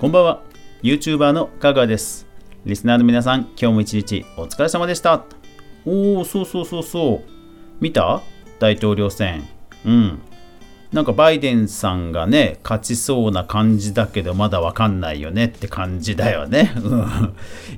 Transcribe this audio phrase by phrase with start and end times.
[0.00, 0.42] こんばんは。
[0.82, 2.26] YouTuber の香川です。
[2.64, 5.26] リスナーの皆さん今日も一日お疲れ様でした。
[5.84, 7.30] おおそうそうそうそう。
[7.82, 8.22] 見た？
[8.58, 9.46] 大統領選。
[9.84, 10.22] うん。
[10.90, 15.44] なんかバイデンさんがね勝ちそうな感じだけどまだわかんないよね。
[15.44, 16.72] って感じだよね。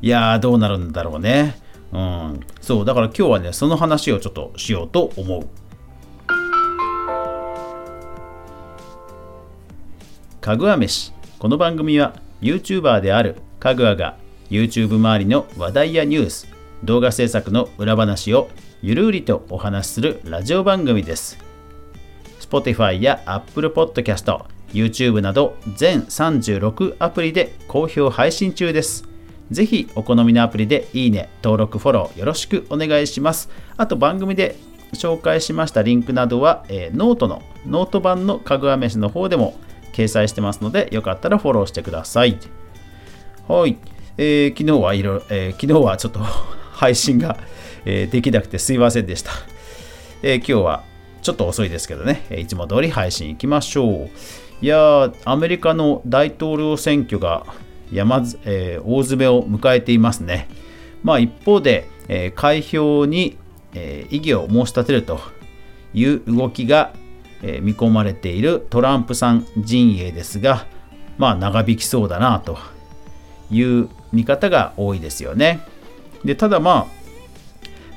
[0.00, 1.56] いやーどうなるんだろうね。
[1.90, 2.40] うん。
[2.60, 5.48] そうだから今日はねその話をちょっとしようと思う。
[10.40, 11.12] かぐわ飯。
[11.42, 14.16] この番組は YouTuber であるかぐわが
[14.48, 16.46] YouTube 周りの話題やニュース
[16.84, 18.48] 動画制作の裏話を
[18.80, 21.36] ゆるりとお話しするラジオ番組です。
[22.38, 29.08] Spotify や Apple Podcast、YouTube など全36アプリで好評配信中です。
[29.50, 33.50] ぜひお好みのアプリでいいね、登録、フォローよろしくお願いします。
[33.76, 34.54] あと番組で
[34.92, 39.56] 紹介しましたリンクなどは、えー、ノートのノート版のかぐわ飯の方でも
[39.92, 42.38] 掲載してますので、よかったらフォローしてください。
[43.48, 43.76] はい。
[44.18, 46.20] えー、昨日はいろ、えー、昨日はちょっと
[46.72, 47.38] 配信が、
[47.84, 49.30] えー、できなくてすいませんでした。
[50.22, 50.84] えー、今日は
[51.22, 54.10] ちょっと遅いですけどね、いつも通り配信いきましょう。
[54.60, 57.46] いや、アメリカの大統領選挙が
[57.92, 60.48] 山、えー、大詰めを迎えていますね。
[61.02, 63.36] まあ一方で、えー、開票に、
[63.74, 65.20] えー、異議を申し立てると
[65.94, 66.92] いう動きが
[67.42, 70.66] え見込まれているトランプさん陣営ですが、
[71.18, 72.58] まあ長引きそうだなと
[73.50, 75.60] いう見方が多いですよね。
[76.24, 77.02] でただまあ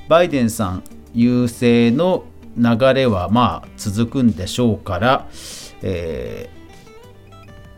[0.08, 2.26] バイデンさん優勢の
[2.58, 5.28] 流れはまあ続くんでしょうから、
[5.82, 6.50] え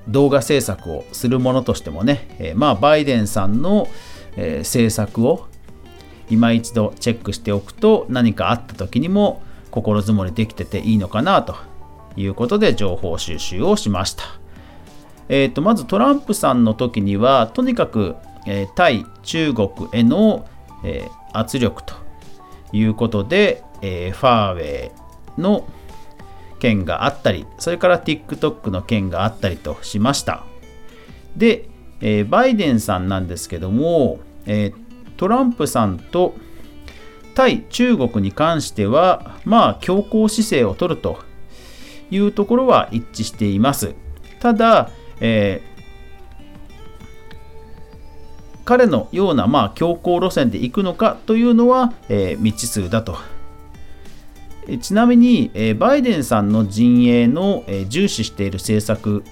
[0.08, 3.88] ー、動画制作をするものとしてもね、えー、まあバイデンさんの、
[4.36, 5.48] えー、政策を
[6.30, 9.42] 今一度チェックしておくと何かあった時にも
[9.78, 11.56] 心づもりできてていいのかなと
[12.16, 14.24] いうことで情報収集をしました。
[15.30, 18.16] えーと、まずトランプさんの時にはとにかく、
[18.48, 20.48] えー、対中国への、
[20.84, 21.94] えー、圧力と
[22.72, 24.88] いうことで、えー、ファーウェ
[25.38, 25.68] イの
[26.60, 30.44] 件があったりそれから TikTok の件があったりとしました
[31.36, 31.70] で、
[32.02, 34.72] えバイデンさんなんですけども、え
[35.18, 36.34] トランプさんと
[37.38, 41.20] 対中国に関しては、まあ、強硬姿勢を取ると
[42.10, 43.94] いうところは一致しています。
[44.40, 44.90] ただ、
[45.22, 53.20] えー、彼のような、まあ、強硬路線で行くのかというのは、えー、未知数だと。
[54.82, 59.24] ちなみに、えー、バイデンさんの陣営の、えー、重視している政策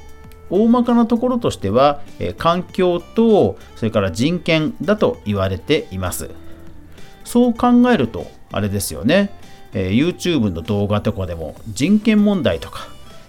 [0.52, 6.45] 大まかなところとしては、え、環境とそれから人権だと言われています。
[7.26, 9.32] そう考えるとあれですよね、
[9.74, 12.88] えー、YouTube の動画とかでも人権問題とか、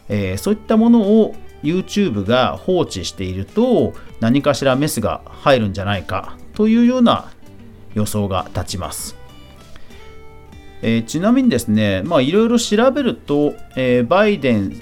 [0.08, 1.34] えー、そういったものを
[1.64, 7.30] YouTube が放置していると何かしらメスが入るんじゃないかというような
[7.94, 9.16] 予想が立ちます。
[10.82, 14.80] えー、ちなみにですね、まあいろいろ調べると、えー、バイデン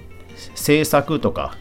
[0.50, 1.56] 政策とか、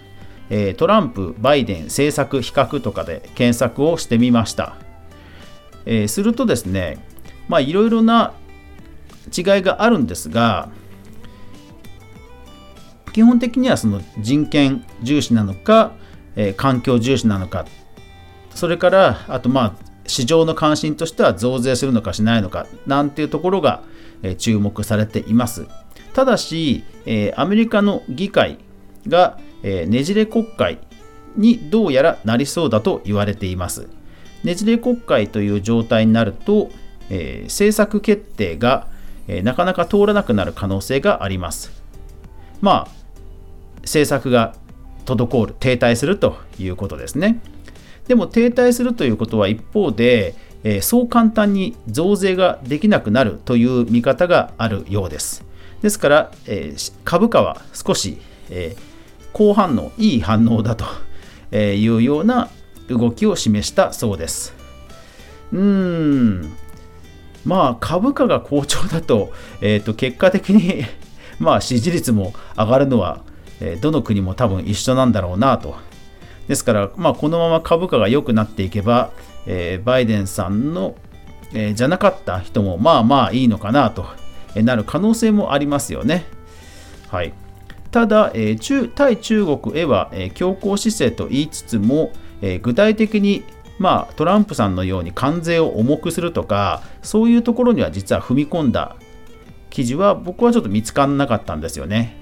[0.50, 4.76] えー、トランプ、バイデン政策比較とかで検索をしてみました。
[5.86, 6.98] えするとですね、
[7.48, 8.34] まあいろいろな
[9.36, 10.70] 違いがあるんですが
[13.14, 15.94] 基本的にはその人権重視なのか、
[16.36, 17.66] えー、環境重視なのか
[18.56, 23.84] それからあとまあ市場の関心としては増税するのかしないのかなんていうところが、
[24.22, 25.68] えー、注目されています。
[26.14, 28.60] ただし、えー、アメリカの議会
[29.08, 30.78] が、えねじれ国会
[31.36, 33.88] にどうやらなりそうだと言われています。
[34.44, 36.70] ねじれ国会という状態になると
[37.16, 38.88] えー、政策決定が、
[39.28, 41.72] えー、なかなか通らなくなる可能性があります。
[42.60, 42.92] まあ、
[43.84, 44.56] 政策が
[45.06, 47.40] 滞る、停滞するということですね。
[48.08, 55.46] でも停滞するということは一方で、えー、そう簡単に増税ができなくなるという見方があるようです。
[55.84, 58.18] ですから、えー、株価は少し、
[58.50, 58.82] えー、
[59.34, 60.86] 好反応、いい反応だと
[61.56, 62.50] いうような
[62.88, 64.56] 動きを示したそうです。
[65.52, 66.56] うーん、
[67.46, 69.32] まあ株価が好調だと,、
[69.62, 70.86] えー、と結果的に
[71.40, 73.22] まあ支持率も上がるのは、
[73.60, 75.76] えどの国も多分一緒なんだろうなと。
[76.48, 79.12] ですから、まあ、このまま株価が良くなっていけば、
[79.46, 80.96] えー、バイデンさんの、
[81.54, 84.06] えー、じゃなかった人もまあまあいいのかなと
[84.56, 86.26] なる可能性もありますよね。
[87.10, 87.34] はい、
[87.92, 92.12] ただ、え、中対中国へは、え強硬姿勢と言いつつも、
[92.42, 93.44] え具体的に
[93.84, 98.96] まあ、トランプさんのように関税を重くするとかそういうところには実は踏み込んだ
[99.70, 102.16] 記事は僕はちょっと見つからなかったんですよね。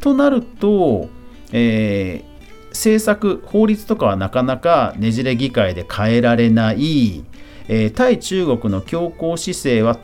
[0.00, 1.10] となると、
[1.52, 7.24] えー、政策法律とかはなかなかねじれ議会で変えられない、
[7.68, 9.98] えー、対中国の強硬姿勢は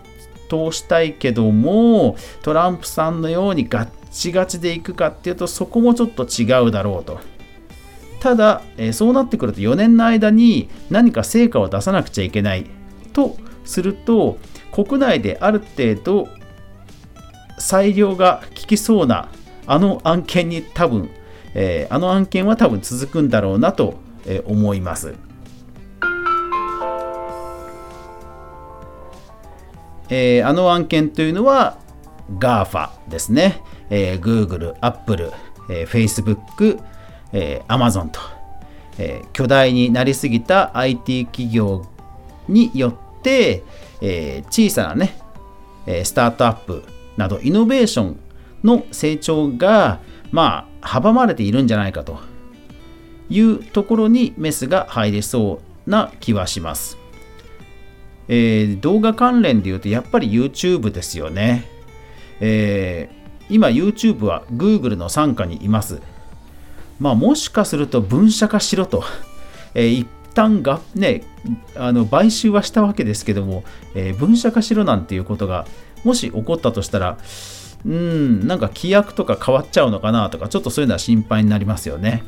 [0.50, 7.18] 通したいけどもトランプさんのようにガッチガチでいくかっていうとそこもちょっと違うだろうと。
[8.22, 12.66] ただ、えー、そうなってくると4年の間に何か成果を出さなくちゃいけない
[13.12, 14.38] とすると
[14.70, 16.28] 国内である程度
[17.58, 19.28] 裁量が効きそうな
[19.66, 21.10] あの案件に多分、
[21.54, 24.00] えー、あの案件は多分続くんだろうなと、
[24.46, 25.16] 思います。
[30.10, 31.78] えー、あの案件というのは
[32.38, 33.60] GAFA ですね、
[33.90, 35.32] えー、Google、Apple、
[35.68, 36.80] えー、Facebook、
[37.32, 38.20] えー、Amazon と、
[38.98, 41.86] えー、巨大になりすぎた IT 企業
[42.48, 43.62] によって、
[44.00, 45.16] えー、小さなね、
[45.86, 46.84] えスタートアップ
[47.16, 48.20] などイノベーション
[48.64, 50.00] の成長が
[50.30, 52.18] まあ阻まれているんじゃないかと
[53.28, 56.98] いうところにメスが入りそうな気はします。
[58.28, 61.64] えー、動画関連で言うとやっぱり YouTube ですよね。
[62.40, 66.00] えー、今 YouTube は Google の傘下にいます。
[67.02, 69.02] まあもしかすると分社化しろと。
[69.74, 71.24] えー、一旦がね、
[71.74, 73.64] あの買収はしたわけですけども、
[73.96, 75.66] えー、分社化しろなんていうことが
[76.04, 77.18] もし起こったとしたら、
[77.84, 82.22] うん、なんか規約とか変わっちゃうのかなとか、ちょっとそういうのは心配になりますよね。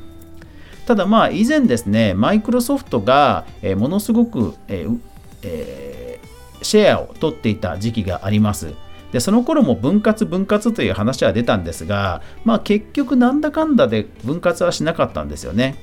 [0.86, 4.98] ただまあ以前ですね、マイクロソフトが、え、ものすごく、えー
[5.44, 8.74] えー、シェアを取っていた時期があります。
[9.14, 15.76] でその頃も分割分割という話は出たんですが、まあ、結局なんだかんだで分割はしなかったんですよね。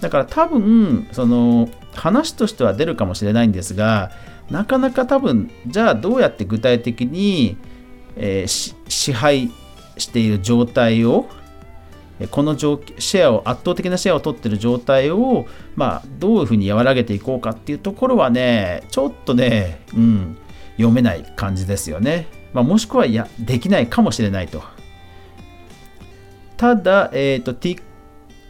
[0.00, 4.12] だから多分その話としては出るかもしれないんですが
[4.50, 7.58] なかなか多分じゃあどうやって具体的に、
[8.16, 9.50] えー、支配
[9.98, 11.28] している状態を
[12.30, 15.46] このシェアを圧倒的なシェアを取ってる状態を、
[15.76, 20.38] まあ、どういうふうに和らげていこうかっていうところはねちょっとね、うん、
[20.78, 24.62] 読めない感じですよね、まあ、もしくはいやできないかもしれないと
[26.56, 27.82] ただ、えっ、ー、と、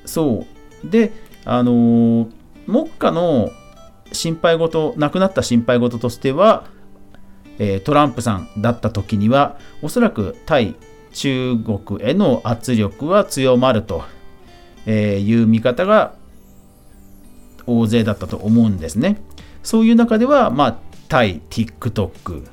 [0.05, 0.47] そ
[0.85, 1.13] うで
[1.45, 2.33] あのー、
[2.67, 3.51] 目下の
[4.13, 6.67] 心配事なくなった心配事としては、
[7.59, 10.77] えー、トランプさんだった時にはおそらく対
[11.13, 14.05] 中国への圧力は強まると
[14.87, 16.15] いう見方が
[17.67, 19.21] 大勢だったと思うんですね。
[19.63, 20.79] そういう中では、まあ、
[21.09, 22.47] 対 TikTok、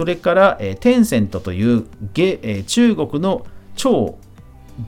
[0.00, 1.84] それから、えー、テンセントという、
[2.16, 3.44] えー、中国の
[3.76, 4.16] 超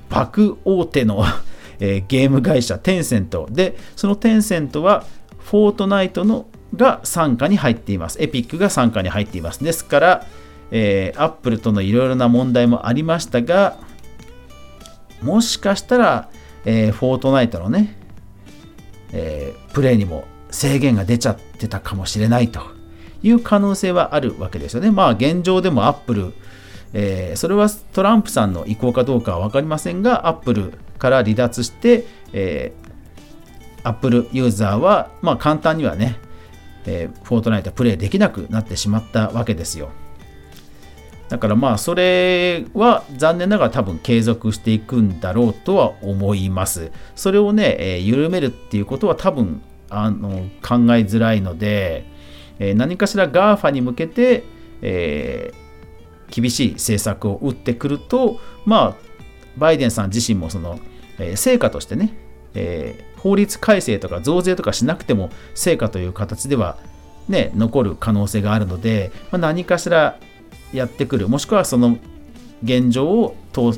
[0.09, 1.23] 爆大手の
[1.81, 5.05] えー、ゲーム会社テンセントで、そのテンセントは
[5.39, 8.23] フォートナイトのが傘下に入っています。
[8.23, 9.63] エピックが傘下に入っています。
[9.63, 10.27] ですから、
[10.71, 13.77] えー、アップルとのいろいろな問題もありましたが、
[15.21, 16.31] もしかしたら、
[16.65, 17.99] えー、フォートナイトのね、
[19.13, 22.81] えー、プレイにも制限が出ちゃってたかもしれないと
[23.23, 24.91] いう可能性はあるわけですよね。
[24.91, 26.33] まあ現状でもアップル、
[26.93, 36.17] えー、それはトランプさんの意向かどうかは分かりませんが、アップルから離脱して、えー、アップルユーザーは、まあ簡単にはね、
[36.85, 39.91] えー、フォートナイトプレイできなくなってしまったわけですよ。
[41.29, 46.93] だからまあそれは残念ながら多分継続していくんだろうとは思います。
[47.15, 50.29] それをね、えー、緩めるっていうことは多分あの
[50.61, 52.05] 考えづらいので、
[52.63, 54.45] え、何かしら GAFA に向けて、
[54.83, 58.97] えー、厳しい政策を打ってくると、まあ、
[59.57, 60.79] バイデンさん自身もその、
[61.19, 62.17] え成果としてね、
[62.55, 66.79] え法律改正とか増税とかしなくても成果という形では、
[67.29, 70.19] ね、残る可能性があるので、まあ、何かしら
[70.73, 71.99] やってくるもしくはその
[72.65, 73.37] 現状を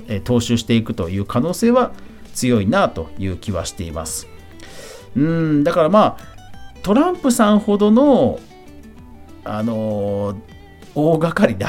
[0.08, 1.92] え踏襲していくという可能性は
[2.32, 4.28] 強いなという気はしています。
[5.16, 6.34] うんだからまあ
[6.82, 8.40] トランプさんほどの
[9.44, 10.36] あのー、
[10.94, 11.68] 大掛かりだ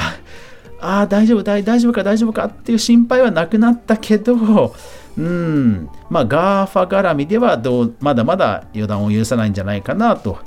[0.80, 4.74] ああ大丈夫大丈夫か大丈夫かっていう心配はなくなったけど
[5.18, 10.40] うんまあ GAFA 絡みではどうまだまだ予断を許さないんじゃないかなと、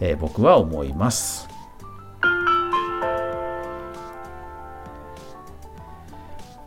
[0.00, 1.54] えー、僕は思います。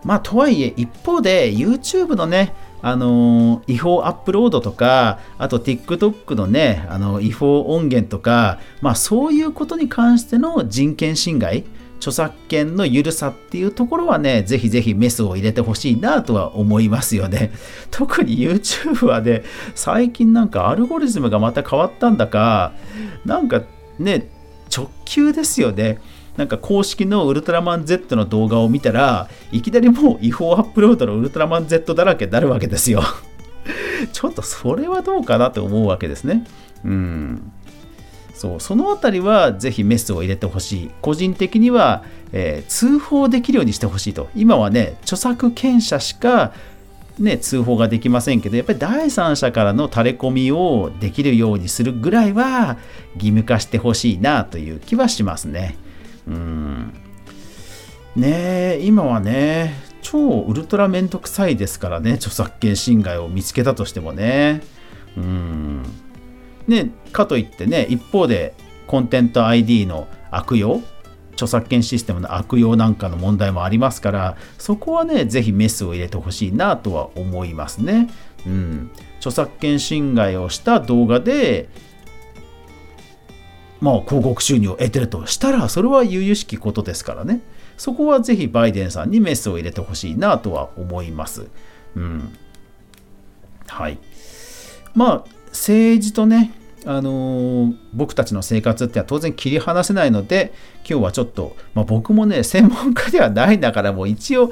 [0.07, 11.65] まあ、とはいえ、一方で YouTube のね、あの違法アップロードとか、あと TikTok のね、あの違法音源とか、まあそういうことに関しての人権侵害、
[11.97, 17.51] 著作権の緩さっていうところはね、ぜひぜひメスを入れてほしいなとは思いますよね。
[17.91, 19.43] 特に YouTube はね、
[19.75, 22.73] 最近なんかアルゴリズムがまた変わったんだか、
[23.25, 23.63] なんか
[23.99, 24.29] ね、
[24.75, 25.99] 直球ですよね。
[26.37, 33.03] なんか公式のウルトラマン Z の動画を見たらいきなりもう違法アップロードのウルトラマン Z だらけになるわけですよ
[34.13, 36.45] ちょっとそれはどうかなと思うわけですね。
[36.85, 37.51] うん
[38.33, 46.53] そうそのあたりはぜひメスを入れてほしい個人的には、えー、通報できるようにしてほしいと今はね著作権者しか
[47.19, 52.77] ね、通報ができませんけどやっぱり第三者からのタレコミをできるようにするぐらいは
[53.15, 55.77] 義務化してほしいなという気はしますね。
[56.27, 56.93] うん
[58.15, 64.61] ね今はね超ウルトラめんどくさいですからね著作権侵害を見つけたとしてもね。
[65.15, 65.83] うん
[66.67, 68.53] ねかといってね一方で
[68.87, 70.81] コンテンツ ID の悪用
[71.33, 78.09] 著作権システムの悪用なんかの問題もありますからそこはね是非メスを入れてほしいなとは思いますね。
[78.45, 81.69] うん、著作権侵害をした動画で
[83.79, 87.41] まあ広告収入を得てるとしたらそれは由々しきことですからね。
[87.77, 91.47] そこは是非バイデンさんにメスを入れてほしいなとは思います。
[91.95, 92.35] うん、
[93.67, 93.99] はい。
[94.95, 96.53] まあ政治とね
[96.85, 100.53] あのー、僕たちの生活っては当然切り離せないので
[100.89, 104.51] 今日はちょっと、まあ、僕もね専門家ではないんだからもう一応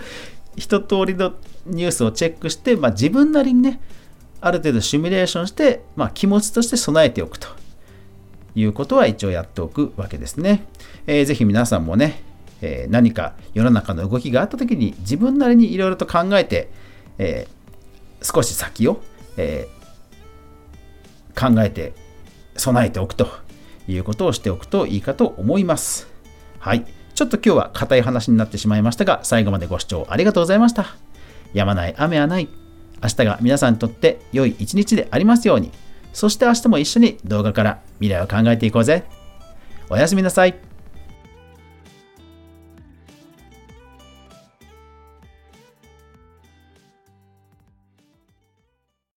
[0.58, 1.34] 一通りの
[1.66, 3.80] ニュースをチェックして、まあ、自分なりにね
[4.42, 7.48] ある程度シミュレーションして、まあ、気持ちとして備えておくと。
[8.56, 10.66] いうことは一応やっておくわけですね。
[11.08, 12.24] えー、ぜひ皆さんもね、
[12.62, 16.70] えー、何か世の中の動きがあった時に自分なりにいろいろと考えて、
[17.18, 19.02] えー、少し先を、
[19.38, 19.68] え、
[21.36, 21.94] 考えて
[22.56, 23.28] 備えておくと
[23.88, 26.08] いうことをしておくといいかと思います。
[26.60, 26.86] はい。
[27.14, 30.96] ちょっと今日は硬い話になってしまいましたが、最後までご視聴ありがとうございました。
[31.54, 32.50] やまない雨はない。
[33.04, 35.72] 明日が皆さんにとって良い一日でありますように。
[36.14, 39.04] そして明日も一緒に動画から未来を考えていこうぜ。
[39.90, 40.56] おやすみなさい。